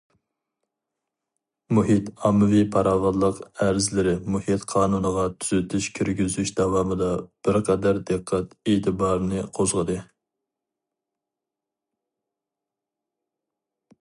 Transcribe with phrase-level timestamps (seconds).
[1.77, 7.11] مۇھىت ئاممىۋى پاراۋانلىق ئەرزلىرى مۇھىت قانۇنىغا تۈزىتىش كىرگۈزۈش داۋامىدا
[7.49, 9.99] بىر قەدەر دىققەت ئېتىبارنى قوزغىدى.